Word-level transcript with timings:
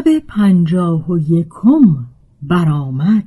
شب 0.00 0.18
پنجاه 0.18 1.10
و 1.10 1.18
یکم 1.18 2.06
برآمد. 2.42 3.24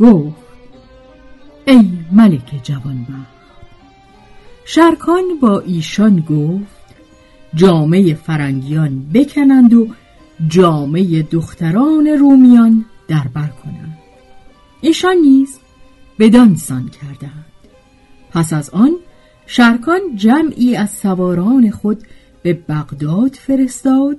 گفت 0.00 0.36
ای 1.66 1.88
ملک 2.12 2.60
جوانبخت 2.62 3.10
شرکان 4.64 5.22
با 5.42 5.60
ایشان 5.60 6.20
گفت 6.20 6.80
جامعه 7.54 8.14
فرنگیان 8.14 9.06
بکنند 9.14 9.74
و 9.74 9.88
جامعه 10.48 11.22
دختران 11.22 12.06
رومیان 12.06 12.84
دربر 13.08 13.48
کنند. 13.48 13.98
ایشان 14.80 15.16
نیز 15.16 15.58
بدانسان 16.18 16.88
کردند. 16.88 17.44
پس 18.30 18.52
از 18.52 18.70
آن 18.70 18.90
شرکان 19.46 20.00
جمعی 20.16 20.76
از 20.76 20.90
سواران 20.90 21.70
خود 21.70 21.98
به 22.42 22.52
بغداد 22.52 23.34
فرستاد 23.34 24.16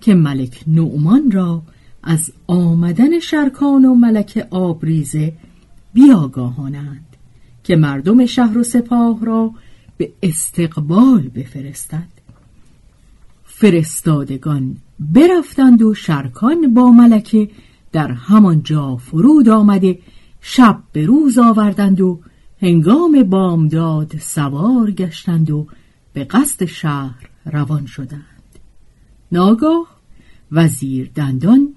که 0.00 0.14
ملک 0.14 0.64
نعمان 0.66 1.30
را 1.30 1.62
از 2.02 2.32
آمدن 2.46 3.18
شرکان 3.18 3.84
و 3.84 3.94
ملک 3.94 4.46
آبریزه 4.50 5.32
بیاگاهانند 5.94 7.06
که 7.64 7.76
مردم 7.76 8.26
شهر 8.26 8.58
و 8.58 8.62
سپاه 8.62 9.24
را 9.24 9.50
به 9.96 10.12
استقبال 10.22 11.20
بفرستد. 11.28 12.21
فرستادگان 13.62 14.76
برفتند 15.00 15.82
و 15.82 15.94
شرکان 15.94 16.74
با 16.74 16.92
ملکه 16.92 17.50
در 17.92 18.12
همان 18.12 18.62
جا 18.62 18.96
فرود 18.96 19.48
آمده 19.48 19.98
شب 20.40 20.78
به 20.92 21.06
روز 21.06 21.38
آوردند 21.38 22.00
و 22.00 22.20
هنگام 22.62 23.22
بامداد 23.22 24.12
سوار 24.20 24.90
گشتند 24.90 25.50
و 25.50 25.66
به 26.12 26.24
قصد 26.24 26.64
شهر 26.64 27.28
روان 27.44 27.86
شدند. 27.86 28.58
ناگاه 29.32 29.86
وزیر 30.52 31.10
دندان 31.14 31.74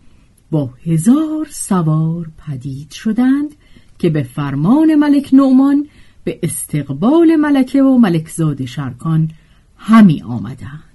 با 0.52 0.70
هزار 0.86 1.48
سوار 1.50 2.32
پدید 2.38 2.92
شدند 2.92 3.56
که 4.00 4.10
به 4.10 4.24
فرمان 4.24 4.96
ملک 4.96 5.30
نعمان 5.34 5.88
به 6.24 6.40
استقبال 6.44 7.36
ملکه 7.36 7.84
و 7.84 7.98
ملکزاد 7.98 8.66
شرکان 8.66 9.32
همی 9.78 10.22
آمدند. 10.22 10.95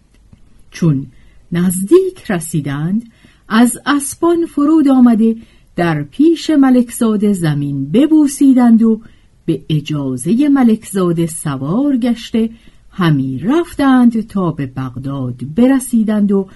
چون 0.71 1.07
نزدیک 1.53 2.31
رسیدند 2.31 3.11
از 3.49 3.79
اسبان 3.87 4.47
فرود 4.47 4.89
آمده 4.89 5.37
در 5.77 6.03
پیش 6.03 6.51
ملکزاده 6.51 7.33
زمین 7.33 7.91
ببوسیدند 7.91 8.83
و 8.83 9.01
به 9.47 9.63
اجازه 9.69 10.49
ملکزاده 10.49 11.27
سوار 11.27 11.97
گشته 11.97 12.51
همی 12.91 13.39
رفتند 13.39 14.27
تا 14.27 14.51
به 14.51 14.67
بغداد 14.67 15.55
برسیدند 15.57 16.33
و 16.33 16.49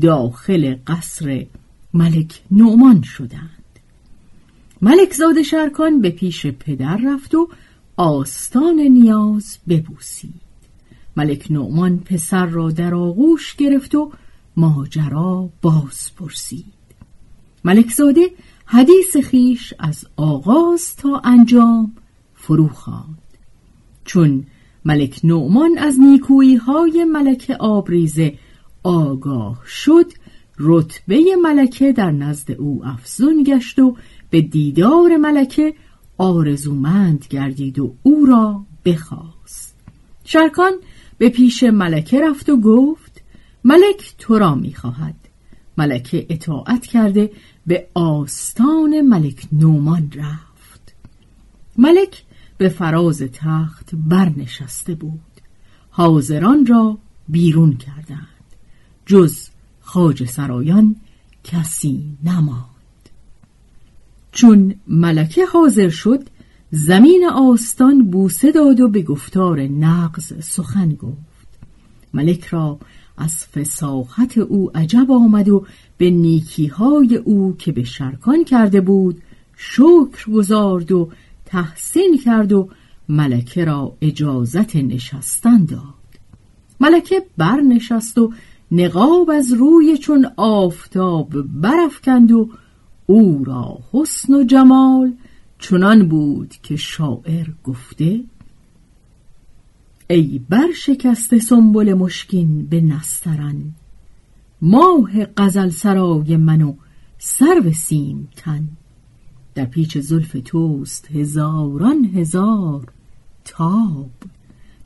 داخل 0.00 0.74
قصر 0.86 1.46
ملک 1.94 2.40
نعمان 2.50 3.02
شدند. 3.02 3.50
ملکزاد 4.82 5.42
شرکان 5.42 6.00
به 6.00 6.10
پیش 6.10 6.46
پدر 6.46 7.00
رفت 7.04 7.34
و 7.34 7.48
آستان 7.96 8.80
نیاز 8.80 9.58
ببوسید. 9.68 10.49
ملک 11.16 11.46
نعمان 11.50 11.98
پسر 11.98 12.46
را 12.46 12.70
در 12.70 12.94
آغوش 12.94 13.54
گرفت 13.54 13.94
و 13.94 14.12
ماجرا 14.56 15.48
باز 15.62 16.10
پرسید 16.16 16.80
ملکزاده 17.64 18.30
حدیث 18.66 19.16
خیش 19.16 19.74
از 19.78 20.06
آغاز 20.16 20.96
تا 20.96 21.20
انجام 21.24 21.92
فرو 22.34 22.68
خواند. 22.68 23.18
چون 24.04 24.44
ملک 24.84 25.20
نعمان 25.24 25.78
از 25.78 26.00
نیکویی 26.00 26.56
های 26.56 27.04
ملک 27.04 27.56
آبریزه 27.60 28.34
آگاه 28.82 29.62
شد 29.66 30.12
رتبه 30.58 31.36
ملکه 31.42 31.92
در 31.92 32.10
نزد 32.10 32.50
او 32.50 32.82
افزون 32.84 33.42
گشت 33.46 33.78
و 33.78 33.96
به 34.30 34.40
دیدار 34.40 35.16
ملکه 35.16 35.74
آرزومند 36.18 37.26
گردید 37.30 37.78
و 37.78 37.94
او 38.02 38.26
را 38.26 38.64
بخواست. 38.84 39.74
شرکان 40.24 40.72
به 41.20 41.28
پیش 41.28 41.62
ملکه 41.62 42.20
رفت 42.20 42.48
و 42.48 42.60
گفت 42.60 43.22
ملک 43.64 44.14
تو 44.18 44.38
را 44.38 44.54
می‌خواهد 44.54 45.14
ملکه 45.78 46.26
اطاعت 46.28 46.86
کرده 46.86 47.30
به 47.66 47.86
آستان 47.94 49.00
ملک 49.00 49.46
نومان 49.52 50.12
رفت. 50.14 50.94
ملک 51.78 52.22
به 52.58 52.68
فراز 52.68 53.22
تخت 53.22 53.90
برنشسته 53.92 54.94
بود. 54.94 55.20
حاضران 55.90 56.66
را 56.66 56.98
بیرون 57.28 57.76
کردند. 57.76 58.26
جز 59.06 59.48
خاج 59.80 60.24
سرایان 60.24 60.96
کسی 61.44 62.16
نماند. 62.24 63.08
چون 64.32 64.74
ملکه 64.86 65.46
حاضر 65.46 65.88
شد 65.88 66.28
زمین 66.72 67.28
آستان 67.34 68.10
بوسه 68.10 68.52
داد 68.52 68.80
و 68.80 68.88
به 68.88 69.02
گفتار 69.02 69.60
نقض 69.60 70.32
سخن 70.40 70.94
گفت. 70.94 71.48
ملک 72.14 72.44
را 72.44 72.78
از 73.18 73.46
فساحت 73.46 74.38
او 74.38 74.70
عجب 74.74 75.10
آمد 75.10 75.48
و 75.48 75.66
به 75.98 76.10
نیکیهای 76.10 77.16
او 77.16 77.56
که 77.58 77.72
به 77.72 77.84
شرکان 77.84 78.44
کرده 78.44 78.80
بود 78.80 79.22
شکر 79.56 80.30
گذارد 80.32 80.92
و 80.92 81.08
تحسین 81.46 82.18
کرد 82.24 82.52
و 82.52 82.68
ملکه 83.08 83.64
را 83.64 83.96
اجازت 84.00 84.76
نشستن 84.76 85.64
داد. 85.64 85.80
ملکه 86.80 87.22
برنشست 87.36 88.18
و 88.18 88.32
نقاب 88.72 89.30
از 89.30 89.52
روی 89.52 89.98
چون 89.98 90.26
آفتاب 90.36 91.42
برافکند 91.42 92.32
و 92.32 92.48
او 93.06 93.44
را 93.44 93.78
حسن 93.92 94.34
و 94.34 94.44
جمال 94.44 95.12
چنان 95.60 96.08
بود 96.08 96.54
که 96.62 96.76
شاعر 96.76 97.46
گفته 97.64 98.20
ای 100.10 100.40
برشکسته 100.48 101.38
سنبل 101.38 101.94
مشکین 101.94 102.66
به 102.66 102.80
نسترن 102.80 103.74
ماه 104.62 105.24
غزل 105.36 105.68
سرای 105.68 106.36
من 106.36 106.62
و 106.62 106.74
سیم 107.72 108.28
تن 108.36 108.68
در 109.54 109.64
پیچ 109.64 109.98
زلف 109.98 110.36
توست 110.44 111.10
هزاران 111.10 112.04
هزار 112.04 112.92
تاب 113.44 114.10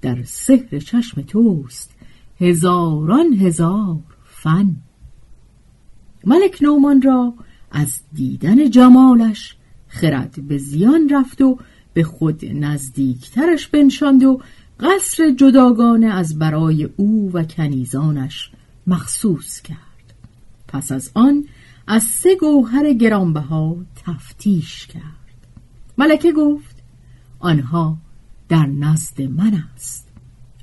در 0.02 0.22
سحر 0.22 0.78
چشم 0.78 1.22
توست 1.22 1.94
هزاران 2.40 3.32
هزار 3.32 4.00
فن. 4.24 4.76
ملک 6.24 6.58
نومان 6.62 7.02
را 7.02 7.34
از 7.70 8.00
دیدن 8.12 8.70
جمالش 8.70 9.56
خرد 9.94 10.48
به 10.48 10.58
زیان 10.58 11.08
رفت 11.08 11.40
و 11.40 11.58
به 11.92 12.04
خود 12.04 12.44
نزدیکترش 12.44 13.68
بنشاند 13.68 14.24
و 14.24 14.40
قصر 14.80 15.30
جداگانه 15.30 16.06
از 16.06 16.38
برای 16.38 16.88
او 16.96 17.30
و 17.32 17.42
کنیزانش 17.42 18.50
مخصوص 18.86 19.60
کرد. 19.60 19.78
پس 20.68 20.92
از 20.92 21.10
آن 21.14 21.44
از 21.86 22.02
سه 22.02 22.36
گوهر 22.36 22.92
گرانبها 22.92 23.76
تفتیش 24.06 24.86
کرد. 24.86 25.02
ملکه 25.98 26.32
گفت 26.32 26.76
آنها 27.38 27.96
در 28.48 28.66
نزد 28.66 29.22
من 29.22 29.62
است. 29.74 30.08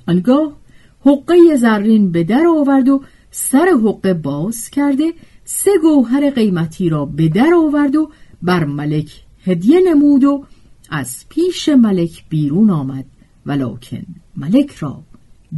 آنگاه 0.08 0.56
حقه 1.00 1.56
زرین 1.56 2.12
به 2.12 2.24
در 2.24 2.46
آورد 2.46 2.88
و 2.88 3.02
سر 3.30 3.68
حقه 3.84 4.14
باز 4.14 4.70
کرده 4.70 5.12
سه 5.44 5.70
گوهر 5.82 6.30
قیمتی 6.30 6.88
را 6.88 7.04
به 7.04 7.28
در 7.28 7.54
آورد 7.54 7.96
و 7.96 8.10
بر 8.42 8.64
ملک 8.64 9.22
هدیه 9.44 9.80
نمود 9.80 10.24
و 10.24 10.44
از 10.90 11.24
پیش 11.28 11.68
ملک 11.68 12.24
بیرون 12.28 12.70
آمد 12.70 13.04
ولکن 13.46 14.04
ملک 14.36 14.76
را 14.76 15.02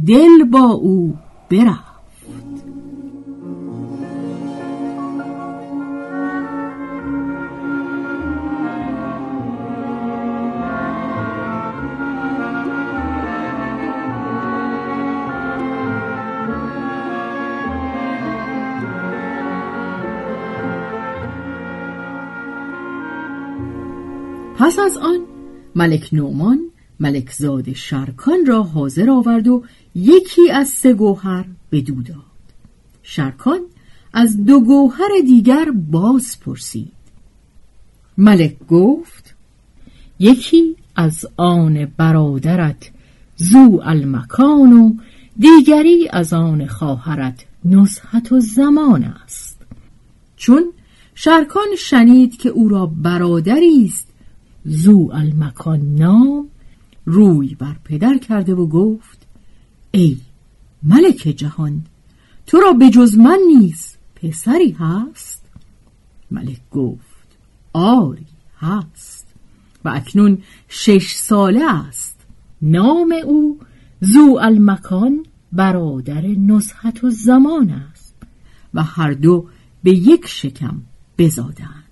دل 0.07 0.43
با 0.51 0.71
او 0.71 1.17
برفت. 1.49 1.95
پس 24.57 24.79
از 24.79 24.97
آن 24.97 25.19
ملک 25.75 26.09
نومان 26.13 26.59
ملک 26.99 27.31
زاد 27.31 27.73
شرکان 27.73 28.45
را 28.45 28.63
حاضر 28.63 29.09
آورد 29.09 29.47
و 29.47 29.63
یکی 29.95 30.51
از 30.51 30.69
سه 30.69 30.93
گوهر 30.93 31.45
به 31.69 31.81
داد. 31.81 32.15
شرکان 33.03 33.59
از 34.13 34.45
دو 34.45 34.59
گوهر 34.59 35.09
دیگر 35.25 35.71
باز 35.71 36.39
پرسید. 36.39 36.91
ملک 38.17 38.67
گفت 38.67 39.35
یکی 40.19 40.75
از 40.95 41.25
آن 41.37 41.93
برادرت 41.97 42.91
زو 43.35 43.81
المکان 43.83 44.73
و 44.73 44.93
دیگری 45.39 46.09
از 46.13 46.33
آن 46.33 46.67
خواهرت 46.67 47.45
نزحت 47.65 48.31
و 48.31 48.39
زمان 48.39 49.03
است. 49.03 49.61
چون 50.35 50.63
شرکان 51.15 51.67
شنید 51.77 52.37
که 52.37 52.49
او 52.49 52.69
را 52.69 52.85
برادری 52.85 53.85
است 53.85 54.04
زو 54.65 55.09
المکان 55.13 55.95
نام 55.95 56.47
روی 57.05 57.55
بر 57.55 57.75
پدر 57.83 58.17
کرده 58.17 58.55
و 58.55 58.67
گفت 58.67 59.27
ای 59.91 60.17
ملک 60.83 61.17
جهان 61.17 61.83
تو 62.47 62.59
را 62.59 62.73
به 62.73 62.89
جز 62.89 63.17
من 63.17 63.39
نیز 63.47 63.95
پسری 64.15 64.71
هست؟ 64.71 65.45
ملک 66.31 66.61
گفت 66.71 67.37
آری 67.73 68.25
هست 68.59 69.27
و 69.85 69.89
اکنون 69.89 70.37
شش 70.69 71.13
ساله 71.15 71.71
است. 71.71 72.19
نام 72.61 73.15
او 73.25 73.59
زو 74.01 74.37
المکان 74.41 75.25
برادر 75.51 76.21
نزحت 76.27 77.03
و 77.03 77.09
زمان 77.09 77.69
است 77.69 78.15
و 78.73 78.83
هر 78.83 79.11
دو 79.11 79.47
به 79.83 79.91
یک 79.91 80.27
شکم 80.27 80.81
بزادند. 81.17 81.84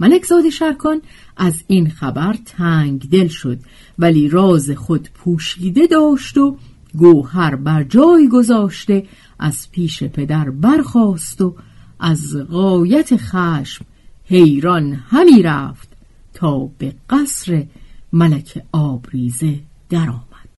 ملک 0.00 0.24
زاد 0.24 0.48
شرکان 0.48 1.02
از 1.36 1.64
این 1.66 1.90
خبر 1.90 2.36
تنگ 2.44 3.10
دل 3.10 3.28
شد 3.28 3.58
ولی 3.98 4.28
راز 4.28 4.70
خود 4.70 5.08
پوشیده 5.14 5.86
داشت 5.86 6.38
و 6.38 6.56
گوهر 6.94 7.56
بر 7.56 7.84
جای 7.84 8.28
گذاشته 8.28 9.06
از 9.38 9.70
پیش 9.70 10.02
پدر 10.02 10.50
برخاست 10.50 11.40
و 11.40 11.56
از 12.00 12.36
غایت 12.36 13.16
خشم 13.16 13.84
حیران 14.24 14.92
همی 14.92 15.42
رفت 15.42 15.88
تا 16.34 16.70
به 16.78 16.94
قصر 17.10 17.66
ملک 18.12 18.62
آبریزه 18.72 19.60
درآمد. 19.88 20.48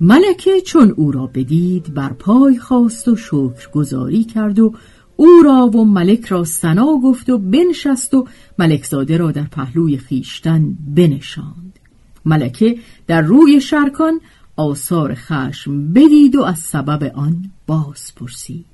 ملکه 0.00 0.60
چون 0.60 0.90
او 0.90 1.12
را 1.12 1.26
بدید 1.26 1.94
بر 1.94 2.12
پای 2.12 2.58
خواست 2.58 3.08
و 3.08 3.16
شکر 3.16 3.70
گذاری 3.72 4.24
کرد 4.24 4.58
و 4.58 4.74
او 5.16 5.28
را 5.44 5.66
و 5.66 5.84
ملک 5.84 6.24
را 6.24 6.44
سنا 6.44 6.98
گفت 7.04 7.30
و 7.30 7.38
بنشست 7.38 8.14
و 8.14 8.26
ملکزاده 8.58 9.16
را 9.16 9.32
در 9.32 9.42
پهلوی 9.42 9.98
خیشتن 9.98 10.78
بنشاند. 10.94 11.78
ملکه 12.24 12.78
در 13.06 13.22
روی 13.22 13.60
شرکان 13.60 14.20
آثار 14.56 15.14
خشم 15.14 15.92
بدید 15.92 16.36
و 16.36 16.42
از 16.42 16.58
سبب 16.58 17.12
آن 17.14 17.50
باز 17.66 18.14
پرسید. 18.16 18.66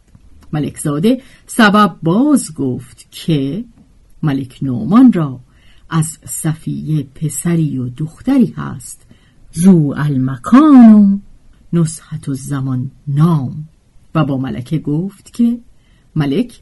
ملکزاده 0.52 1.22
سبب 1.46 1.96
باز 2.02 2.54
گفت 2.54 3.06
که 3.10 3.64
ملک 4.22 4.58
نومان 4.62 5.12
را 5.12 5.40
از 5.90 6.18
صفیه 6.24 7.02
پسری 7.14 7.78
و 7.78 7.88
دختری 7.88 8.54
هست 8.56 9.06
زو 9.54 9.94
المکان 9.96 10.94
و 10.94 11.18
نسخت 11.72 12.28
و 12.28 12.34
زمان 12.34 12.90
نام. 13.08 13.68
و 14.14 14.24
با 14.24 14.38
ملکه 14.38 14.78
گفت 14.78 15.32
که 15.32 15.58
ملک 16.16 16.60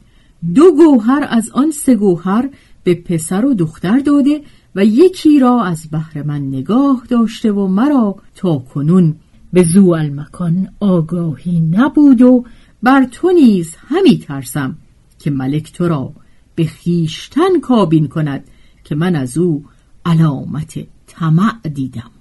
دو 0.55 0.71
گوهر 0.71 1.27
از 1.29 1.49
آن 1.49 1.71
سه 1.71 1.95
گوهر 1.95 2.49
به 2.83 2.95
پسر 2.95 3.45
و 3.45 3.53
دختر 3.53 3.99
داده 3.99 4.41
و 4.75 4.85
یکی 4.85 5.39
را 5.39 5.63
از 5.63 5.87
بهر 5.91 6.23
من 6.23 6.41
نگاه 6.41 7.03
داشته 7.09 7.51
و 7.51 7.67
مرا 7.67 8.15
تا 8.35 8.57
کنون 8.57 9.15
به 9.53 9.63
زو 9.63 9.89
المکان 9.89 10.69
آگاهی 10.79 11.59
نبود 11.59 12.21
و 12.21 12.45
بر 12.83 13.05
تو 13.05 13.31
نیز 13.31 13.75
همی 13.75 14.17
ترسم 14.17 14.77
که 15.19 15.31
ملک 15.31 15.73
تو 15.73 15.87
را 15.87 16.13
به 16.55 16.65
خیشتن 16.65 17.59
کابین 17.61 18.07
کند 18.07 18.43
که 18.83 18.95
من 18.95 19.15
از 19.15 19.37
او 19.37 19.65
علامت 20.05 20.79
طمع 21.07 21.69
دیدم. 21.73 22.11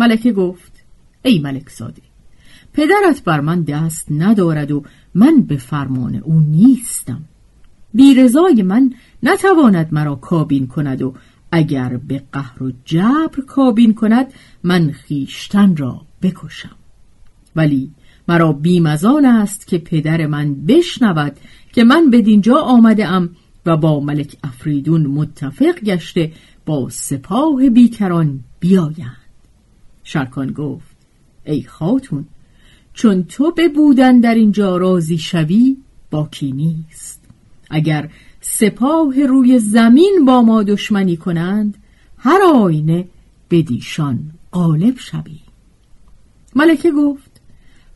ملکه 0.00 0.32
گفت 0.32 0.72
ای 1.22 1.38
ملک 1.38 1.68
زاده 1.68 2.02
پدرت 2.72 3.24
بر 3.24 3.40
من 3.40 3.62
دست 3.62 4.06
ندارد 4.10 4.70
و 4.70 4.84
من 5.14 5.40
به 5.40 5.56
فرمان 5.56 6.14
او 6.14 6.40
نیستم. 6.40 7.20
بیرزای 7.94 8.62
من 8.62 8.92
نتواند 9.22 9.88
مرا 9.92 10.14
کابین 10.14 10.66
کند 10.66 11.02
و 11.02 11.14
اگر 11.52 11.96
به 11.96 12.22
قهر 12.32 12.62
و 12.62 12.72
جبر 12.84 13.40
کابین 13.46 13.94
کند 13.94 14.32
من 14.62 14.90
خیشتن 14.90 15.76
را 15.76 16.00
بکشم. 16.22 16.76
ولی 17.56 17.90
مرا 18.28 18.52
بیمزان 18.52 19.24
است 19.24 19.66
که 19.66 19.78
پدر 19.78 20.26
من 20.26 20.54
بشنود 20.54 21.36
که 21.72 21.84
من 21.84 22.10
به 22.10 22.22
دینجا 22.22 22.56
آمده 22.56 23.08
ام 23.08 23.30
و 23.66 23.76
با 23.76 24.00
ملک 24.00 24.36
افریدون 24.44 25.06
متفق 25.06 25.80
گشته 25.80 26.32
با 26.66 26.88
سپاه 26.88 27.70
بیکران 27.70 28.40
بیایند 28.60 29.19
شرکان 30.12 30.52
گفت 30.52 30.96
ای 31.44 31.62
خاتون 31.62 32.26
چون 32.94 33.24
تو 33.24 33.50
به 33.50 33.68
بودن 33.68 34.20
در 34.20 34.34
اینجا 34.34 34.76
راضی 34.76 35.18
شوی 35.18 35.76
باکی 36.10 36.52
نیست. 36.52 37.20
اگر 37.70 38.10
سپاه 38.40 39.26
روی 39.26 39.58
زمین 39.58 40.24
با 40.26 40.42
ما 40.42 40.62
دشمنی 40.62 41.16
کنند 41.16 41.76
هر 42.18 42.40
آینه 42.54 43.08
بدیشان 43.50 44.30
غالب 44.52 44.98
شوی. 44.98 45.40
ملکه 46.56 46.90
گفت 46.90 47.40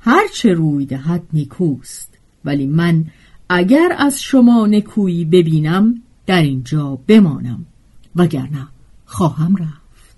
هرچه 0.00 0.52
روی 0.52 0.86
دهد 0.86 1.22
نیکوست 1.32 2.18
ولی 2.44 2.66
من 2.66 3.04
اگر 3.48 3.96
از 3.98 4.22
شما 4.22 4.66
نکویی 4.66 5.24
ببینم 5.24 6.02
در 6.26 6.42
اینجا 6.42 6.98
بمانم 7.06 7.66
وگرنه 8.16 8.68
خواهم 9.06 9.56
رفت. 9.56 10.16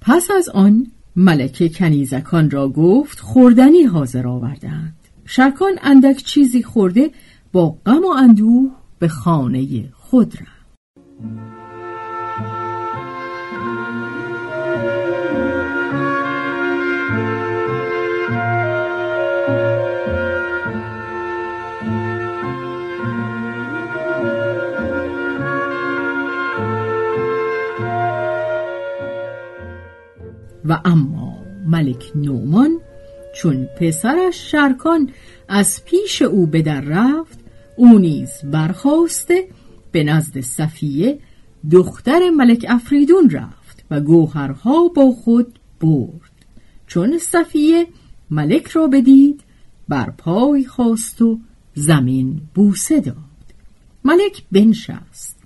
پس 0.00 0.30
از 0.30 0.48
آن 0.48 0.86
ملکه 1.16 1.68
کنیزکان 1.68 2.50
را 2.50 2.68
گفت 2.68 3.20
خوردنی 3.20 3.82
حاضر 3.82 4.26
آوردند. 4.26 4.94
شرکان 5.24 5.72
اندک 5.82 6.16
چیزی 6.16 6.62
خورده 6.62 7.10
با 7.52 7.78
غم 7.86 8.04
و 8.04 8.10
اندوه 8.16 8.70
به 8.98 9.08
خانه 9.08 9.88
خود 9.92 10.34
رفت. 10.34 10.55
و 30.68 30.80
اما 30.84 31.38
ملک 31.66 32.12
نومان 32.14 32.80
چون 33.34 33.68
پسرش 33.80 34.50
شرکان 34.50 35.10
از 35.48 35.84
پیش 35.84 36.22
او 36.22 36.46
به 36.46 36.62
در 36.62 36.80
رفت 36.80 37.38
او 37.76 37.98
نیز 37.98 38.30
برخواسته 38.44 39.48
به 39.92 40.04
نزد 40.04 40.40
صفیه 40.40 41.18
دختر 41.70 42.30
ملک 42.30 42.66
افریدون 42.68 43.30
رفت 43.30 43.84
و 43.90 44.00
گوهرها 44.00 44.88
با 44.88 45.12
خود 45.12 45.58
برد. 45.80 46.30
چون 46.86 47.18
صفیه 47.18 47.86
ملک 48.30 48.66
را 48.66 48.86
بدید 48.86 49.40
بر 49.88 50.10
پای 50.10 50.64
خواست 50.64 51.22
و 51.22 51.38
زمین 51.74 52.40
بوسه 52.54 53.00
داد. 53.00 53.16
ملک 54.04 54.42
بنشست. 54.52 55.36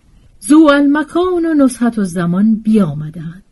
زو 0.40 0.68
مکان 0.92 1.46
و 1.46 1.54
نصحت 1.54 1.98
و 1.98 2.04
زمان 2.04 2.54
بیامدند. 2.54 3.49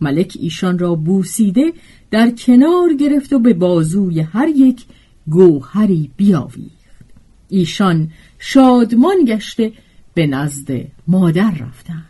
ملک 0.00 0.36
ایشان 0.40 0.78
را 0.78 0.94
بوسیده 0.94 1.72
در 2.10 2.30
کنار 2.30 2.94
گرفت 2.94 3.32
و 3.32 3.38
به 3.38 3.54
بازوی 3.54 4.20
هر 4.20 4.48
یک 4.48 4.84
گوهری 5.28 6.10
بیاویخت. 6.16 7.06
ایشان 7.48 8.10
شادمان 8.38 9.24
گشته 9.26 9.72
به 10.14 10.26
نزد 10.26 10.86
مادر 11.06 11.50
رفتند. 11.50 12.04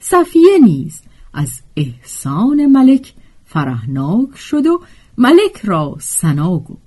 صفیه 0.00 0.58
نیز 0.64 1.00
از 1.32 1.60
احسان 1.76 2.66
ملک 2.66 3.12
فرهناک 3.44 4.36
شد 4.36 4.66
و 4.66 4.80
ملک 5.18 5.56
را 5.64 5.96
سنا 6.00 6.58
گفت. 6.58 6.78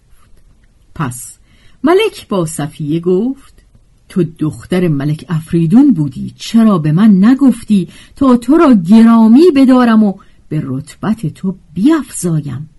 پس 0.95 1.37
ملک 1.83 2.27
با 2.27 2.45
صفیه 2.45 2.99
گفت 2.99 3.56
تو 4.09 4.23
دختر 4.39 4.87
ملک 4.87 5.25
افریدون 5.29 5.93
بودی. 5.93 6.33
چرا 6.35 6.77
به 6.77 6.91
من 6.91 7.23
نگفتی 7.23 7.87
تا 8.15 8.37
تو 8.37 8.57
را 8.57 8.73
گرامی 8.73 9.51
بدارم 9.55 10.03
و 10.03 10.13
به 10.49 10.61
رتبت 10.65 11.27
تو 11.27 11.55
بیافزایم 11.73 12.69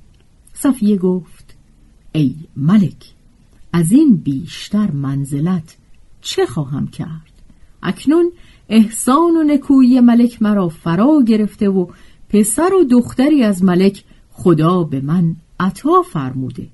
صفیه 0.54 0.96
گفت 0.96 1.56
ای 2.12 2.34
ملک 2.56 3.12
از 3.72 3.92
این 3.92 4.16
بیشتر 4.16 4.90
منزلت 4.90 5.76
چه 6.20 6.46
خواهم 6.46 6.88
کرد؟ 6.88 7.32
اکنون 7.82 8.32
احسان 8.68 9.36
و 9.36 9.42
نکویی 9.42 10.00
ملک 10.00 10.42
مرا 10.42 10.68
فرا 10.68 11.22
گرفته 11.26 11.68
و 11.68 11.86
پسر 12.28 12.74
و 12.74 12.84
دختری 12.84 13.42
از 13.42 13.64
ملک 13.64 14.04
خدا 14.32 14.84
به 14.84 15.00
من 15.00 15.36
عطا 15.60 16.02
فرموده. 16.02 16.66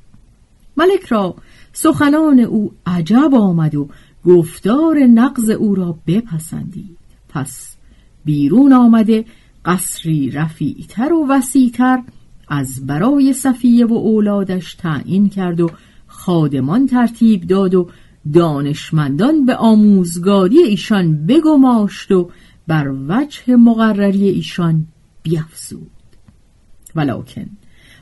ملک 0.77 1.05
را 1.05 1.35
سخنان 1.73 2.41
او 2.41 2.73
عجب 2.87 3.35
آمد 3.35 3.75
و 3.75 3.89
گفتار 4.25 4.99
نقض 4.99 5.51
او 5.51 5.75
را 5.75 5.99
بپسندید. 6.07 6.99
پس 7.29 7.77
بیرون 8.25 8.73
آمده 8.73 9.25
قصری 9.65 10.31
رفیعتر 10.31 11.13
و 11.13 11.27
وسیعتر 11.31 12.03
از 12.49 12.87
برای 12.87 13.33
صفیه 13.33 13.87
و 13.87 13.93
اولادش 13.93 14.75
تعیین 14.75 15.29
کرد 15.29 15.61
و 15.61 15.71
خادمان 16.07 16.87
ترتیب 16.87 17.43
داد 17.43 17.75
و 17.75 17.89
دانشمندان 18.33 19.45
به 19.45 19.57
آموزگاری 19.57 20.59
ایشان 20.59 21.27
بگماشت 21.27 22.11
و 22.11 22.31
بر 22.67 22.95
وجه 23.09 23.57
مقرری 23.57 24.29
ایشان 24.29 24.87
بیافزود 25.23 25.91
ولکن 26.95 27.47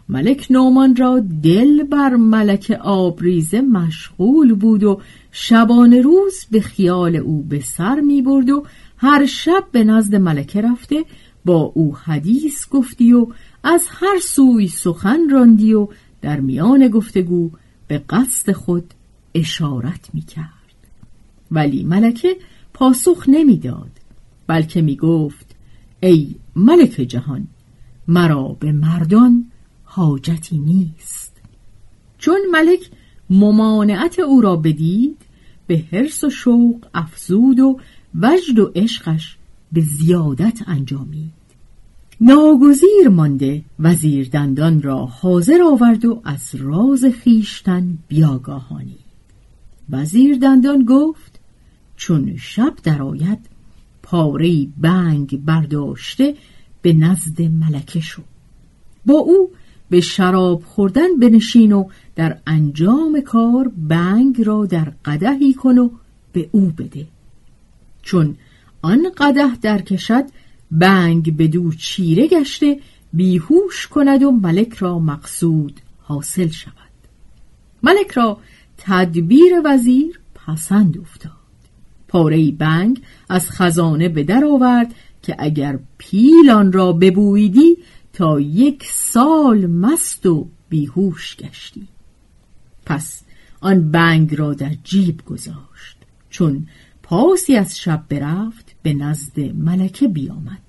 ملک 0.09 0.47
نومان 0.51 0.97
را 0.97 1.23
دل 1.43 1.83
بر 1.83 2.17
ملک 2.17 2.79
آبریزه 2.85 3.61
مشغول 3.61 4.55
بود 4.55 4.85
و 4.85 5.01
شبان 5.33 5.93
روز 5.93 6.47
به 6.51 6.61
خیال 6.61 7.17
او 7.17 7.43
به 7.43 7.61
سر 7.61 8.01
می 8.01 8.23
برد 8.23 8.51
و 8.51 8.67
هر 8.97 9.27
شب 9.27 9.65
به 9.73 9.85
نزد 9.85 10.15
ملکه 10.15 10.61
رفته 10.61 11.05
با 11.45 11.61
او 11.75 11.97
حدیث 11.97 12.69
گفتی 12.69 13.13
و 13.13 13.27
از 13.65 13.87
هر 13.89 14.19
سوی 14.23 14.69
سخن 14.69 15.29
راندی 15.31 15.75
و 15.75 15.89
در 16.23 16.41
میان 16.41 16.89
گفتگو 16.89 17.51
به 17.89 17.99
قصد 17.99 18.53
خود 18.53 18.95
اشارت 19.35 20.09
می 20.15 20.21
کرد. 20.21 20.49
ولی 21.51 21.85
ملکه 21.85 22.37
پاسخ 22.75 23.25
نمی‌داد 23.29 23.91
بلکه 24.47 24.83
می 24.83 24.97
گفت 24.97 25.47
ای 26.03 26.35
ملک 26.57 26.91
جهان 26.91 27.47
مرا 28.09 28.57
به 28.61 28.73
مردان 28.73 29.51
حاجتی 29.85 30.59
نیست. 30.59 31.33
چون 32.19 32.41
ملک 32.53 32.91
ممانعت 33.33 34.19
او 34.19 34.41
را 34.41 34.57
بدید 34.57 35.19
به 35.67 35.85
حرس 35.93 36.25
و 36.25 36.31
شوق 36.31 36.87
افزود 36.95 37.61
و 37.61 37.81
وجد 38.21 38.59
و 38.59 38.73
عشقش 38.75 39.37
به 39.73 39.81
زیادت 39.81 40.59
انجامید. 40.67 41.43
ناگزیر 42.21 43.09
مانده 43.11 43.63
وزیر 43.79 44.29
دندان 44.29 44.83
را 44.83 45.07
حاضر 45.07 45.63
آورد 45.63 46.05
و 46.05 46.21
از 46.25 46.55
راز 46.55 47.05
خیشتن 47.05 47.99
بیاگاهانی 48.09 48.99
وزیر 49.91 50.39
دندان 50.39 50.85
گفت 50.85 51.41
چون 51.97 52.37
شب 52.37 52.75
درآید 52.83 53.39
پاره 54.03 54.67
بنگ 54.77 55.45
برداشته 55.45 56.35
به 56.83 56.93
نزد 56.93 57.43
ملکه 57.43 58.01
شو. 58.01 58.23
با 59.07 59.15
او 59.15 59.51
به 59.93 60.01
شراب 60.01 60.63
خوردن 60.65 61.17
بنشین 61.21 61.73
و 61.73 61.89
در 62.17 62.39
انجام 62.47 63.21
کار 63.21 63.73
بنگ 63.77 64.43
را 64.43 64.67
در 64.67 64.93
قدهی 65.05 65.55
کن 65.55 65.79
و 65.79 65.91
به 66.33 66.49
او 66.53 66.61
بده. 66.61 67.07
چون 68.03 68.37
آن 68.83 69.07
قده 69.17 69.57
در 69.57 69.81
کشد 69.81 70.25
بنگ 70.71 71.37
به 71.37 71.49
دو 71.49 71.73
چیره 71.73 72.27
گشته 72.29 72.81
بیهوش 73.13 73.87
کند 73.87 74.23
و 74.23 74.31
ملک 74.31 74.75
را 74.75 74.99
مقصود 74.99 75.81
حاصل 76.01 76.49
شود. 76.49 76.75
ملک 77.83 78.11
را 78.11 78.39
تدبیر 78.79 79.53
وزیر 79.65 80.21
پسند 80.35 80.99
افتاد. 80.99 81.33
پاره 82.09 82.51
بنگ 82.51 83.03
از 83.29 83.51
خزانه 83.51 84.09
به 84.09 84.25
در 84.25 84.45
آورد 84.45 84.95
که 85.23 85.37
اگر 85.39 85.79
پیلان 85.99 86.73
را 86.73 86.93
ببویدی 86.93 87.77
تا 88.13 88.41
یک 88.41 88.85
سال 88.85 89.67
مست 89.67 90.27
و 90.27 90.49
بیهوش 90.69 91.37
گشتی. 91.37 91.89
پس 92.87 93.23
آن 93.61 93.91
بنگ 93.91 94.35
را 94.35 94.55
در 94.55 94.75
جیب 94.85 95.25
گذاشت 95.25 95.97
چون 96.31 96.67
پاسی 97.03 97.57
از 97.57 97.79
شب 97.79 98.05
برفت 98.09 98.75
به 98.83 98.95
نزد 98.95 99.41
ملکه 99.41 100.09
بیامد. 100.09 100.63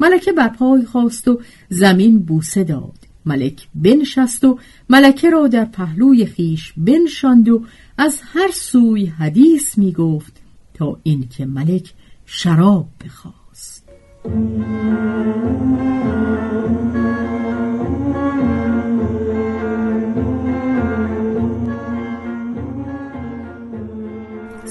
ملکه 0.00 0.32
بر 0.32 0.48
پای 0.48 0.84
خواست 0.84 1.28
و 1.28 1.40
زمین 1.68 2.18
بوسه 2.18 2.64
داد. 2.64 2.98
ملک 3.26 3.68
بنشست 3.74 4.44
و 4.44 4.58
ملکه 4.90 5.30
را 5.30 5.48
در 5.48 5.64
پهلوی 5.64 6.26
خیش 6.26 6.72
بنشاند 6.76 7.48
و 7.48 7.64
از 7.98 8.20
هر 8.24 8.50
سوی 8.52 9.06
حدیث 9.06 9.78
می 9.78 9.92
گفت 9.92 10.32
تا 10.74 11.00
اینکه 11.02 11.46
ملک 11.46 11.92
شراب 12.26 12.88
بخواست. 13.04 13.88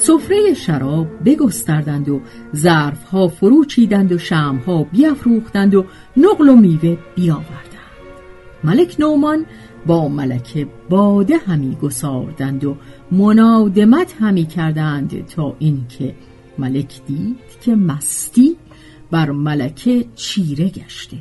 سفره 0.10 0.54
شراب 0.54 1.08
بگستردند 1.26 2.10
و 2.10 2.22
ظرفها 2.56 3.28
فرو 3.28 3.66
چیدند 3.66 4.12
و 4.12 4.18
شمها 4.18 4.84
بیافروختند 4.84 5.76
و 5.76 5.86
نقل 6.18 6.50
و 6.50 6.56
میوه 6.56 6.98
بیاوردند. 7.16 8.00
ملک 8.64 8.96
نومان 9.00 9.46
با 9.86 10.08
ملکه 10.08 10.68
باده 10.90 11.38
همی 11.38 11.76
گساردند 11.76 12.66
و 12.66 12.76
منادمت 13.12 14.16
همی 14.20 14.46
کردند 14.46 15.26
تا 15.26 15.56
اینکه 15.60 16.16
ملک 16.58 17.02
دید 17.08 17.60
که 17.62 17.76
مستی 17.76 18.56
بر 19.12 19.32
ملکه 19.32 20.06
چیره 20.16 20.70
گشته. 20.70 21.18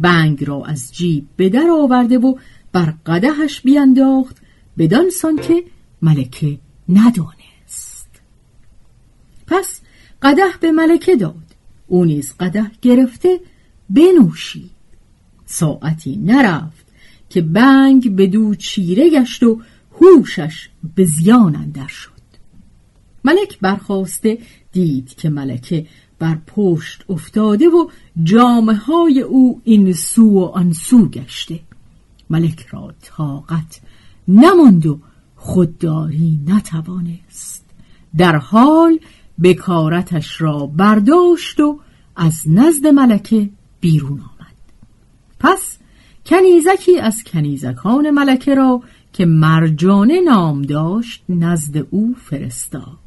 بنگ 0.00 0.44
را 0.44 0.62
از 0.64 0.94
جیب 0.94 1.26
به 1.36 1.48
در 1.48 1.70
آورده 1.70 2.18
و 2.18 2.34
بر 2.72 2.94
قدهش 3.06 3.60
بیانداخت 3.60 4.36
بدان 4.78 5.10
سان 5.10 5.36
که 5.36 5.64
ملکه 6.02 6.58
ندانست 6.88 7.37
پس 9.48 9.80
قده 10.22 10.42
به 10.60 10.72
ملکه 10.72 11.16
داد. 11.16 11.34
او 11.86 12.04
نیز 12.04 12.34
قده 12.40 12.70
گرفته 12.82 13.40
بنوشید. 13.90 14.70
ساعتی 15.46 16.16
نرفت 16.16 16.86
که 17.28 17.40
بنگ 17.40 18.16
به 18.16 18.26
دو 18.26 18.54
چیره 18.54 19.10
گشت 19.10 19.42
و 19.42 19.60
هوشش 20.00 20.68
به 20.94 21.04
زیان 21.04 21.56
اندر 21.56 21.86
شد. 21.86 22.10
ملک 23.24 23.58
برخواسته 23.60 24.38
دید 24.72 25.14
که 25.14 25.28
ملکه 25.28 25.86
بر 26.18 26.38
پشت 26.46 27.04
افتاده 27.08 27.68
و 27.68 27.88
جامعه 28.22 28.76
های 28.76 29.20
او 29.20 29.60
این 29.64 29.92
سو 29.92 30.30
و 30.30 30.44
آن 30.44 30.72
سو 30.72 31.08
گشته. 31.08 31.60
ملک 32.30 32.66
را 32.66 32.94
طاقت 33.02 33.80
نماند 34.28 34.86
و 34.86 35.00
خودداری 35.36 36.40
نتوانست. 36.46 37.64
در 38.16 38.36
حال 38.36 38.98
بکارتش 39.42 40.40
را 40.40 40.66
برداشت 40.66 41.60
و 41.60 41.80
از 42.16 42.42
نزد 42.46 42.86
ملکه 42.86 43.50
بیرون 43.80 44.20
آمد. 44.20 44.54
پس 45.40 45.78
کنیزکی 46.26 46.98
از 46.98 47.24
کنیزکان 47.24 48.10
ملکه 48.10 48.54
را 48.54 48.82
که 49.12 49.26
مرجانه 49.26 50.20
نام 50.20 50.62
داشت 50.62 51.24
نزد 51.28 51.86
او 51.90 52.14
فرستاد. 52.24 52.98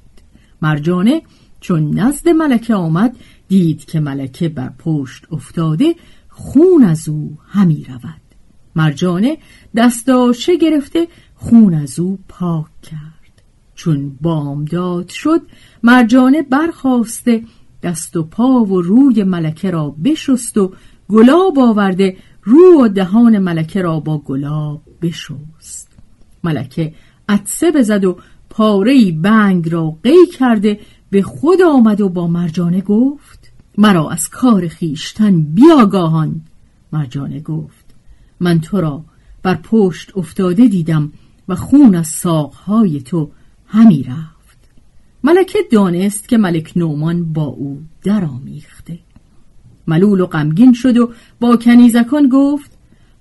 مرجانه 0.61 1.21
چون 1.59 1.99
نزد 1.99 2.29
ملکه 2.29 2.75
آمد 2.75 3.15
دید 3.47 3.85
که 3.85 3.99
ملکه 3.99 4.49
بر 4.49 4.69
پشت 4.79 5.25
افتاده 5.31 5.95
خون 6.29 6.83
از 6.83 7.09
او 7.09 7.37
همی 7.47 7.85
رود. 7.89 8.21
مرجانه 8.75 9.37
دستاشه 9.75 10.57
گرفته 10.57 11.07
خون 11.35 11.73
از 11.73 11.99
او 11.99 12.19
پاک 12.27 12.81
کرد. 12.83 13.20
چون 13.81 14.17
بامداد 14.21 15.09
شد 15.09 15.41
مرجانه 15.83 16.41
برخواسته 16.41 17.43
دست 17.83 18.17
و 18.17 18.23
پا 18.23 18.65
و 18.65 18.81
روی 18.81 19.23
ملکه 19.23 19.71
را 19.71 19.95
بشست 20.03 20.57
و 20.57 20.73
گلاب 21.09 21.59
آورده 21.59 22.17
رو 22.43 22.83
و 22.83 22.87
دهان 22.87 23.39
ملکه 23.39 23.81
را 23.81 23.99
با 23.99 24.17
گلاب 24.17 24.81
بشست. 25.01 25.87
ملکه 26.43 26.93
عطسه 27.29 27.71
بزد 27.71 28.05
و 28.05 28.17
پاره 28.49 29.11
بنگ 29.11 29.69
را 29.69 29.97
قی 30.03 30.25
کرده 30.39 30.79
به 31.09 31.21
خود 31.21 31.61
آمد 31.61 32.01
و 32.01 32.09
با 32.09 32.27
مرجانه 32.27 32.81
گفت 32.81 33.51
مرا 33.77 34.09
از 34.09 34.29
کار 34.29 34.67
خیشتن 34.67 35.41
بیاگاهان. 35.41 36.41
مرجانه 36.93 37.39
گفت 37.39 37.85
من 38.39 38.59
تو 38.59 38.81
را 38.81 39.03
بر 39.43 39.55
پشت 39.55 40.17
افتاده 40.17 40.67
دیدم 40.67 41.11
و 41.47 41.55
خون 41.55 41.95
از 41.95 42.07
ساقهای 42.07 43.01
تو 43.01 43.31
همی 43.71 44.03
رفت. 44.03 44.57
ملکه 45.23 45.59
دانست 45.71 46.27
که 46.27 46.37
ملک 46.37 46.73
نومان 46.75 47.33
با 47.33 47.43
او 47.43 47.81
درآمیخته. 48.03 48.99
ملول 49.87 50.21
و 50.21 50.25
غمگین 50.25 50.73
شد 50.73 50.97
و 50.97 51.11
با 51.39 51.57
کنیزکان 51.57 52.29
گفت 52.29 52.71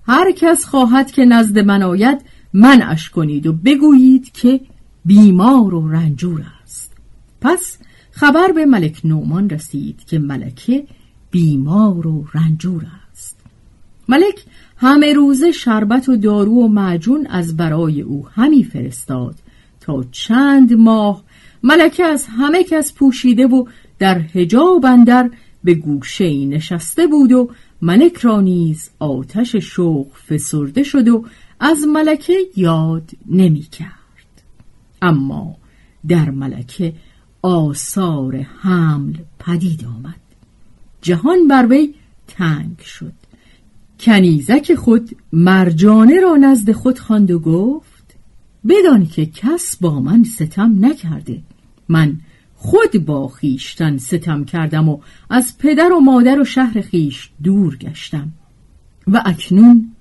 هر 0.07 0.31
کس 0.31 0.65
خواهد 0.65 1.11
که 1.11 1.25
نزد 1.25 1.59
من 1.59 1.83
آید 1.83 2.21
منعش 2.53 3.09
کنید 3.09 3.47
و 3.47 3.53
بگویید 3.53 4.31
که 4.31 4.61
بیمار 5.05 5.73
و 5.73 5.87
رنجور 5.87 6.45
است. 6.63 6.93
پس 7.41 7.77
خبر 8.11 8.51
به 8.51 8.65
ملک 8.65 9.01
نومان 9.03 9.49
رسید 9.49 10.03
که 10.05 10.19
ملکه 10.19 10.87
بیمار 11.31 12.07
و 12.07 12.25
رنجور 12.33 12.85
است. 13.11 13.37
ملک 14.09 14.45
همه 14.77 15.13
روزه 15.13 15.51
شربت 15.51 16.09
و 16.09 16.15
دارو 16.15 16.51
و 16.51 16.67
معجون 16.67 17.27
از 17.27 17.57
برای 17.57 18.01
او 18.01 18.27
همی 18.27 18.63
فرستاد 18.63 19.35
تا 19.81 20.03
چند 20.11 20.73
ماه 20.73 21.23
ملکه 21.63 22.03
از 22.03 22.25
همه 22.29 22.63
کس 22.63 22.93
پوشیده 22.93 23.47
و 23.47 23.65
در 23.99 24.19
هجاب 24.19 24.85
اندر 24.85 25.29
به 25.63 25.73
گوشه 25.73 26.45
نشسته 26.45 27.07
بود 27.07 27.31
و 27.31 27.49
ملک 27.81 28.17
را 28.17 28.41
نیز 28.41 28.89
آتش 28.99 29.55
شوق 29.55 30.07
فسرده 30.27 30.83
شد 30.83 31.07
و 31.07 31.25
از 31.59 31.83
ملکه 31.93 32.37
یاد 32.55 33.11
نمی 33.29 33.61
کرد. 33.61 33.91
اما 35.01 35.55
در 36.07 36.29
ملکه 36.29 36.93
آثار 37.41 38.35
حمل 38.35 39.13
پدید 39.39 39.85
آمد. 39.85 40.15
جهان 41.01 41.47
بر 41.47 41.67
وی 41.69 41.93
تنگ 42.27 42.79
شد. 42.79 43.13
کنیزک 43.99 44.75
خود 44.75 45.17
مرجانه 45.33 46.19
را 46.19 46.35
نزد 46.35 46.71
خود 46.71 46.99
خواند 46.99 47.31
و 47.31 47.39
گفت 47.39 47.90
بدان 48.69 49.05
که 49.05 49.25
کس 49.25 49.75
با 49.75 49.99
من 49.99 50.23
ستم 50.23 50.85
نکرده. 50.85 51.41
من 51.89 52.17
خود 52.55 53.05
با 53.05 53.27
خیشتن 53.27 53.97
ستم 53.97 54.45
کردم 54.45 54.89
و 54.89 54.99
از 55.29 55.57
پدر 55.57 55.93
و 55.93 55.99
مادر 55.99 56.39
و 56.39 56.45
شهر 56.45 56.81
خیش 56.81 57.29
دور 57.43 57.77
گشتم. 57.77 58.31
و 59.07 59.23
اکنون 59.25 59.91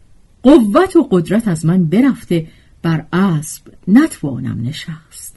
قوت 0.42 0.96
و 0.96 1.09
قدرت 1.11 1.49
از 1.49 1.66
من 1.66 1.85
برفته 1.85 2.46
بر 2.83 3.05
اسب 3.12 3.62
نتوانم 3.88 4.62
نشست. 4.62 5.37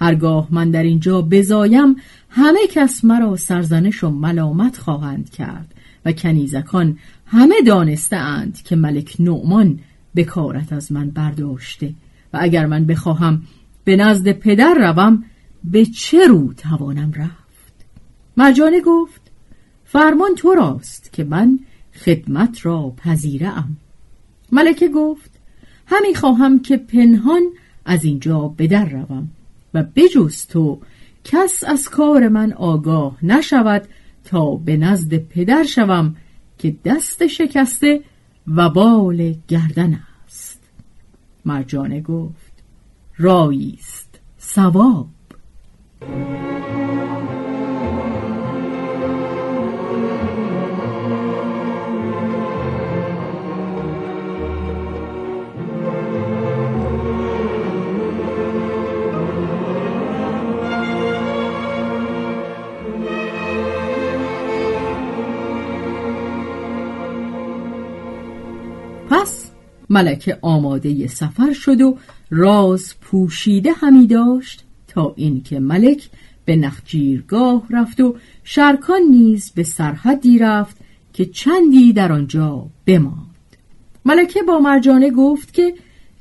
هرگاه 0.00 0.48
من 0.50 0.70
در 0.70 0.82
اینجا 0.82 1.22
بزایم 1.22 1.96
همه 2.28 2.60
کس 2.70 3.04
مرا 3.04 3.36
سرزنش 3.36 4.04
و 4.04 4.10
ملامت 4.10 4.76
خواهند 4.76 5.30
کرد 5.30 5.74
و 6.04 6.12
کنیزکان 6.12 6.98
همه 7.26 7.54
دانسته 7.66 8.16
اند 8.16 8.62
که 8.62 8.76
ملک 8.76 9.16
نعمان 9.18 9.78
بکارت 10.16 10.72
از 10.72 10.92
من 10.92 11.10
برداشته. 11.10 11.94
و 12.32 12.38
اگر 12.40 12.66
من 12.66 12.84
بخواهم 12.84 13.42
به 13.84 13.96
نزد 13.96 14.32
پدر 14.32 14.74
روم 14.74 15.24
به 15.64 15.86
چه 15.86 16.26
رو 16.26 16.52
توانم 16.52 17.12
رفت؟ 17.12 17.84
مرجانه 18.36 18.80
گفت 18.80 19.30
فرمان 19.84 20.34
تو 20.34 20.54
راست 20.54 21.12
که 21.12 21.24
من 21.24 21.58
خدمت 22.04 22.66
را 22.66 22.94
پذیرم. 22.96 23.76
ملکه 24.52 24.88
گفت 24.88 25.30
همی 25.86 26.14
خواهم 26.14 26.58
که 26.58 26.76
پنهان 26.76 27.42
از 27.84 28.04
اینجا 28.04 28.38
به 28.48 28.66
در 28.66 28.84
روم 28.84 29.28
و 29.74 29.82
بجز 29.96 30.46
تو 30.46 30.80
کس 31.24 31.64
از 31.64 31.88
کار 31.88 32.28
من 32.28 32.52
آگاه 32.52 33.18
نشود 33.22 33.88
تا 34.24 34.54
به 34.56 34.76
نزد 34.76 35.14
پدر 35.14 35.64
شوم 35.64 36.16
که 36.58 36.76
دست 36.84 37.26
شکسته 37.26 38.00
و 38.56 38.68
بال 38.70 39.34
گردن 39.48 40.00
مرجانه 41.44 42.00
گفت. 42.00 42.52
راییست 43.18 44.20
سواب 44.38 45.08
ملکه 69.92 70.38
آماده 70.42 71.06
سفر 71.06 71.52
شد 71.52 71.80
و 71.80 71.96
راز 72.30 72.94
پوشیده 73.00 73.72
همی 73.72 74.06
داشت 74.06 74.64
تا 74.88 75.12
اینکه 75.16 75.60
ملک 75.60 76.10
به 76.44 76.56
نخجیرگاه 76.56 77.66
رفت 77.70 78.00
و 78.00 78.16
شرکان 78.44 79.00
نیز 79.10 79.50
به 79.50 79.62
سرحدی 79.62 80.38
رفت 80.38 80.76
که 81.12 81.24
چندی 81.24 81.92
در 81.92 82.12
آنجا 82.12 82.66
بماند. 82.86 83.16
ملکه 84.04 84.42
با 84.42 84.58
مرجانه 84.58 85.10
گفت 85.10 85.54
که 85.54 85.74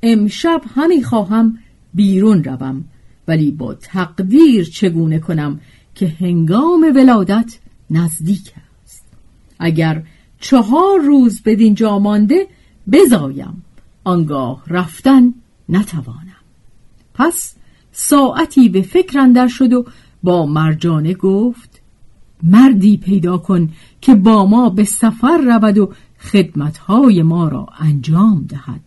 امشب 0.03 0.61
همی 0.75 1.03
خواهم 1.03 1.57
بیرون 1.93 2.43
روم 2.43 2.83
ولی 3.27 3.51
با 3.51 3.73
تقدیر 3.73 4.65
چگونه 4.65 5.19
کنم 5.19 5.59
که 5.95 6.07
هنگام 6.07 6.93
ولادت 6.95 7.57
نزدیک 7.89 8.53
است؟ 8.83 9.05
اگر 9.59 10.03
چهار 10.39 10.99
روز 10.99 11.41
بدین 11.45 11.75
جا 11.75 11.99
مانده 11.99 12.47
بزایم. 12.91 13.63
آنگاه 14.03 14.63
رفتن 14.67 15.33
نتوانم. 15.69 16.41
پس 17.13 17.55
ساعتی 17.91 18.69
به 18.69 18.81
فکر 18.81 19.19
اندر 19.19 19.47
شد 19.47 19.73
و 19.73 19.85
با 20.23 20.45
مرجانه 20.45 21.13
گفت 21.13 21.81
مردی 22.43 22.97
پیدا 22.97 23.37
کن 23.37 23.69
که 24.01 24.15
با 24.15 24.45
ما 24.45 24.69
به 24.69 24.83
سفر 24.83 25.37
رود 25.37 25.77
و 25.77 25.93
خدمتهای 26.19 27.23
ما 27.23 27.47
را 27.47 27.67
انجام 27.79 28.45
دهد. 28.49 28.81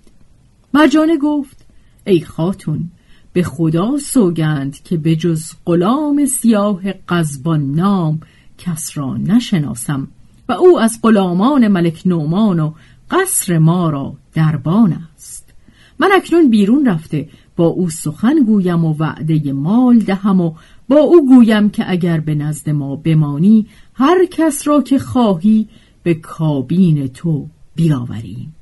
مرجانه 0.74 1.18
گفت 1.18 1.66
ای 2.06 2.20
خاتون 2.20 2.90
به 3.32 3.42
خدا 3.42 3.98
سوگند 3.98 4.82
که 4.82 4.96
به 4.96 5.16
جز 5.16 5.52
غلام 5.66 6.26
سیاه 6.26 6.92
قزبان 6.92 7.74
نام 7.74 8.20
کس 8.58 8.98
را 8.98 9.16
نشناسم 9.16 10.08
و 10.48 10.52
او 10.52 10.80
از 10.80 10.98
غلامان 11.02 11.68
ملک 11.68 12.02
نومان 12.06 12.60
و 12.60 12.72
قصر 13.14 13.58
ما 13.58 13.90
را 13.90 14.14
دربان 14.34 14.92
است. 15.14 15.54
من 15.98 16.10
اکنون 16.14 16.50
بیرون 16.50 16.88
رفته 16.88 17.28
با 17.56 17.66
او 17.66 17.90
سخن 17.90 18.34
گویم 18.46 18.84
و 18.84 18.94
وعده 18.98 19.52
مال 19.52 19.98
دهم 19.98 20.40
و 20.40 20.54
با 20.88 20.96
او 20.96 21.28
گویم 21.28 21.70
که 21.70 21.90
اگر 21.90 22.20
به 22.20 22.34
نزد 22.34 22.70
ما 22.70 22.96
بمانی 22.96 23.66
هر 23.94 24.26
کس 24.30 24.68
را 24.68 24.82
که 24.82 24.98
خواهی 24.98 25.68
به 26.02 26.14
کابین 26.14 27.08
تو 27.08 27.46
بیاوریم 27.74 28.54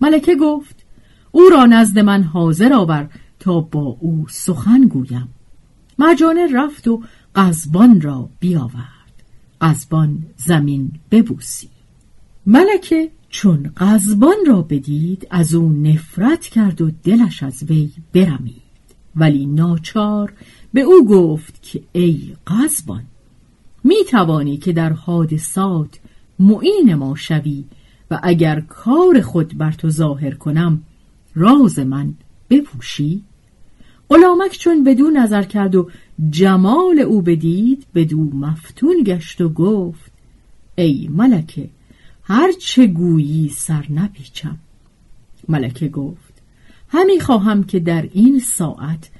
ملکه 0.00 0.36
گفت 0.36 0.84
او 1.32 1.42
را 1.52 1.66
نزد 1.66 1.98
من 1.98 2.22
حاضر 2.22 2.72
آور 2.72 3.08
تا 3.40 3.60
با 3.60 3.96
او 4.00 4.26
سخن 4.30 4.80
گویم. 4.80 5.28
مرجانه 5.98 6.46
رفت 6.52 6.88
و 6.88 7.02
قزبان 7.34 8.00
را 8.00 8.28
بیاورد. 8.40 9.22
قزبان 9.60 10.22
زمین 10.36 10.92
ببوسی. 11.10 11.68
ملکه 12.46 13.10
چون 13.34 13.72
قزبان 13.76 14.36
را 14.46 14.62
بدید 14.62 15.26
از 15.30 15.54
او 15.54 15.68
نفرت 15.68 16.46
کرد 16.46 16.80
و 16.80 16.90
دلش 17.04 17.42
از 17.42 17.62
وی 17.62 17.90
برمید. 18.12 18.62
ولی 19.16 19.46
ناچار 19.46 20.32
به 20.72 20.80
او 20.80 21.06
گفت 21.06 21.62
که 21.62 21.82
ای 21.92 22.36
قزبان 22.46 23.02
می 23.84 24.04
توانی 24.10 24.56
که 24.56 24.72
در 24.72 24.92
حادثات 24.92 25.98
معین 26.38 26.94
ما 26.94 27.16
شوی 27.16 27.64
و 28.10 28.20
اگر 28.22 28.60
کار 28.60 29.20
خود 29.20 29.58
بر 29.58 29.72
تو 29.72 29.90
ظاهر 29.90 30.34
کنم 30.34 30.82
راز 31.34 31.78
من 31.78 32.14
بپوشی. 32.50 33.22
غلامک 34.10 34.58
چون 34.58 34.84
بدو 34.84 35.10
نظر 35.10 35.42
کرد 35.42 35.74
و 35.74 35.90
جمال 36.30 36.98
او 36.98 37.22
بدید 37.22 37.86
بدو 37.94 38.24
مفتون 38.24 38.96
گشت 39.04 39.40
و 39.40 39.48
گفت 39.48 40.12
ای 40.76 41.08
ملکه 41.12 41.68
هر 42.24 42.52
چه 42.52 42.86
گویی 42.86 43.48
سر 43.48 43.86
نپیچم. 43.90 44.58
ملکه 45.48 45.88
گفت 45.88 46.34
همی 46.88 47.20
خواهم 47.20 47.64
که 47.64 47.80
در 47.80 48.08
این 48.12 48.38
ساعت 48.38 49.10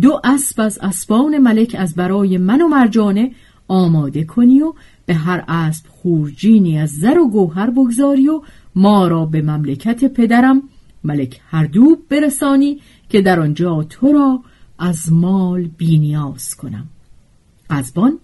دو 0.00 0.20
اسب 0.24 0.60
از 0.60 0.78
اسبان 0.82 1.38
ملک 1.38 1.76
از 1.78 1.94
برای 1.94 2.38
من 2.38 2.60
و 2.60 2.68
مرجانه 2.68 3.32
آماده 3.68 4.24
کنی 4.24 4.60
و 4.60 4.72
به 5.06 5.14
هر 5.14 5.44
اسب 5.48 5.86
خورجینی 5.88 6.78
از 6.78 6.90
زر 6.90 7.18
و 7.18 7.28
گوهر 7.30 7.70
بگذاری 7.70 8.28
و 8.28 8.42
ما 8.74 9.08
را 9.08 9.26
به 9.26 9.42
مملکت 9.42 10.04
پدرم 10.04 10.62
ملک 11.04 11.40
هردوب 11.50 12.08
برسانی 12.08 12.80
که 13.08 13.20
در 13.20 13.40
آنجا 13.40 13.82
تو 13.82 14.12
را 14.12 14.42
از 14.78 15.12
مال 15.12 15.62
بینیاز 15.62 16.54
کنم. 16.54 16.88
قزبان 17.70 18.18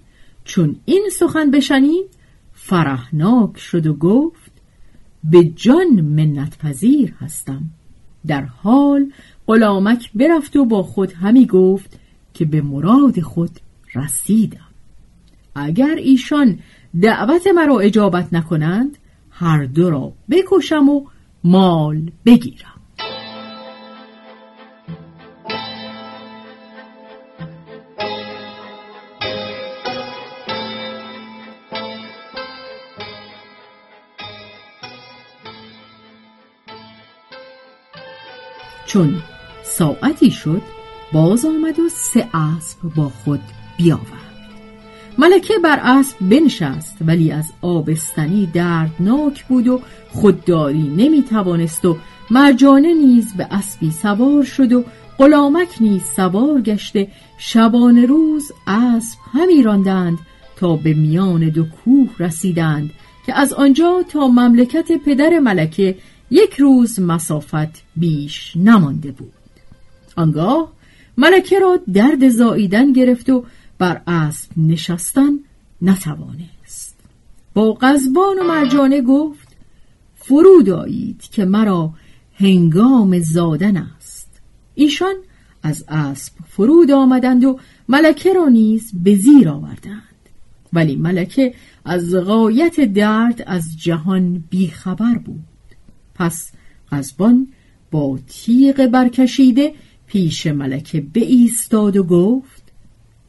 چون 0.44 0.76
این 0.84 1.08
سخن 1.18 1.50
بشنید 1.50 2.06
فرحناک 2.66 3.58
شد 3.58 3.86
و 3.86 3.94
گفت 3.94 4.52
به 5.24 5.44
جان 5.44 6.00
منت 6.00 6.58
پذیر 6.58 7.14
هستم. 7.20 7.62
در 8.26 8.42
حال 8.44 9.12
غلامک 9.46 10.10
برفت 10.14 10.56
و 10.56 10.64
با 10.64 10.82
خود 10.82 11.12
همی 11.12 11.46
گفت 11.46 12.00
که 12.34 12.44
به 12.44 12.62
مراد 12.62 13.20
خود 13.20 13.50
رسیدم. 13.94 14.68
اگر 15.54 15.94
ایشان 15.98 16.58
دعوت 17.00 17.46
مرا 17.46 17.78
اجابت 17.80 18.34
نکنند 18.34 18.98
هر 19.30 19.64
دو 19.64 19.90
را 19.90 20.12
بکشم 20.30 20.88
و 20.88 21.04
مال 21.44 22.10
بگیرم. 22.26 22.73
چون 38.94 39.14
ساعتی 39.62 40.30
شد 40.30 40.62
باز 41.12 41.44
آمد 41.44 41.78
و 41.78 41.88
سه 41.88 42.28
اسب 42.34 42.78
با 42.96 43.08
خود 43.24 43.40
بیاورد. 43.76 44.48
ملکه 45.18 45.54
بر 45.64 45.80
اسب 45.82 46.16
بنشست 46.20 46.96
ولی 47.00 47.32
از 47.32 47.52
آبستنی 47.62 48.46
دردناک 48.46 49.44
بود 49.44 49.68
و 49.68 49.80
خودداری 50.12 50.82
نمی 50.82 51.22
توانست 51.22 51.84
و 51.84 51.96
مرجانه 52.30 52.94
نیز 52.94 53.34
به 53.36 53.46
اسبی 53.50 53.90
سوار 53.90 54.44
شد 54.44 54.72
و 54.72 54.84
غلامک 55.18 55.68
نیز 55.80 56.02
سوار 56.02 56.60
گشته. 56.60 57.08
شبان 57.38 57.98
روز 57.98 58.52
اسب 58.66 59.18
همی 59.32 59.62
راندند 59.62 60.18
تا 60.56 60.76
به 60.76 60.94
میان 60.94 61.48
دو 61.48 61.64
کوه 61.64 62.08
رسیدند 62.18 62.90
که 63.26 63.38
از 63.38 63.52
آنجا 63.52 64.04
تا 64.08 64.28
مملکت 64.28 64.92
پدر 64.92 65.38
ملکه 65.38 65.96
یک 66.34 66.54
روز 66.54 67.00
مسافت 67.00 67.82
بیش 67.96 68.52
نمانده 68.56 69.12
بود. 69.12 69.32
آنگاه 70.16 70.72
ملکه 71.18 71.58
را 71.58 71.80
درد 71.92 72.28
زاییدن 72.28 72.92
گرفت 72.92 73.30
و 73.30 73.44
بر 73.78 74.02
اسب 74.06 74.50
نشستن 74.56 75.32
نتوانست. 75.82 76.94
با 77.54 77.72
قزبان 77.72 78.38
و 78.38 78.44
مرجانه 78.44 79.02
گفت 79.02 79.48
فرود 80.16 80.70
آیید 80.70 81.22
که 81.22 81.44
مرا 81.44 81.90
هنگام 82.34 83.18
زادن 83.18 83.76
است. 83.76 84.40
ایشان 84.74 85.14
از 85.62 85.84
اسب 85.88 86.32
فرود 86.48 86.90
آمدند 86.90 87.44
و 87.44 87.58
ملکه 87.88 88.32
را 88.32 88.48
نیز 88.48 88.90
به 88.94 89.16
زیر 89.16 89.48
آوردند. 89.48 90.02
ولی 90.72 90.96
ملکه 90.96 91.54
از 91.84 92.14
غایت 92.14 92.80
درد 92.80 93.44
از 93.46 93.78
جهان 93.78 94.44
بیخبر 94.50 95.18
بود. 95.18 95.53
پس 96.14 96.52
قزبان 96.92 97.48
با 97.90 98.18
تیغ 98.26 98.86
برکشیده 98.86 99.74
پیش 100.06 100.46
ملکه 100.46 101.06
ایستاد 101.14 101.96
و 101.96 102.04
گفت 102.04 102.72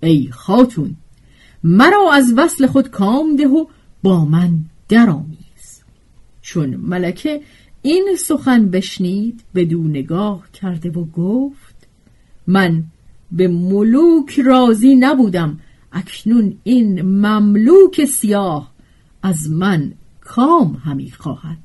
ای 0.04 0.30
خاتون 0.32 0.96
مرا 1.64 2.14
از 2.14 2.34
وصل 2.38 2.68
خود 2.68 2.90
کام 2.90 3.36
ده 3.36 3.48
و 3.48 3.66
با 4.04 4.26
من 4.26 4.60
درآمیز. 4.90 5.82
چون 6.42 6.76
ملکه 6.76 7.42
این 7.82 8.16
سخن 8.20 8.70
بشنید 8.70 9.44
بدون 9.56 9.90
نگاه 9.90 10.52
کرده 10.52 10.90
و 10.90 11.06
گفت 11.06 11.88
من 12.48 12.84
به 13.32 13.48
ملوک 13.48 14.40
راضی 14.40 14.96
نبودم 14.96 15.60
اکنون 15.92 16.58
این 16.64 17.02
مملوک 17.02 18.06
سیاه 18.06 18.72
از 19.24 19.50
من 19.50 19.94
کام 20.22 20.82
همی 20.86 21.12
خواهد. 21.12 21.65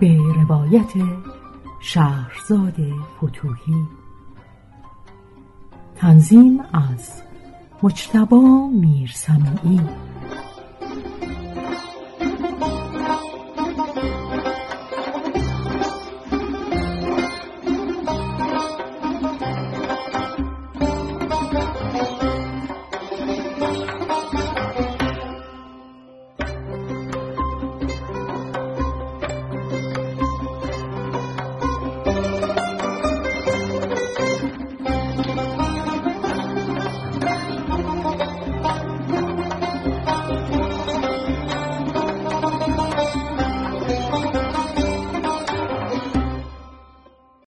به 0.00 0.18
روایت 0.36 0.92
شهرزاد 1.80 2.76
فتوهی. 3.16 3.86
تنظیم 5.96 6.60
از 6.72 7.22
مجتبا 7.82 8.68
میرسمی 8.72 9.80